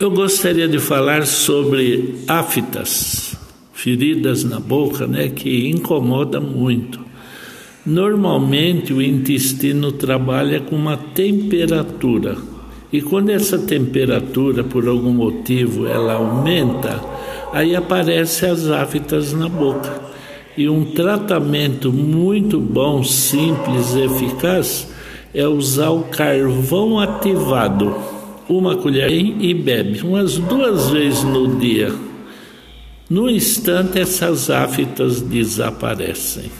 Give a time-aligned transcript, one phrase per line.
[0.00, 3.36] Eu gostaria de falar sobre aftas,
[3.72, 7.00] feridas na boca, né, que incomoda muito.
[7.84, 12.36] Normalmente o intestino trabalha com uma temperatura.
[12.92, 17.02] E quando essa temperatura, por algum motivo, ela aumenta,
[17.52, 20.00] aí aparecem as aftas na boca.
[20.56, 24.92] E um tratamento muito bom, simples e eficaz
[25.34, 28.17] é usar o carvão ativado
[28.48, 31.92] uma colher e bebe umas duas vezes no dia.
[33.10, 36.50] No instante, essas aftas desaparecem.